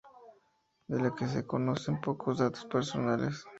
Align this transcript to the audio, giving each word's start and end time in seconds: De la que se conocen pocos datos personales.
De 0.87 0.97
la 0.99 1.13
que 1.13 1.27
se 1.27 1.45
conocen 1.45 2.01
pocos 2.01 2.39
datos 2.39 2.65
personales. 2.65 3.45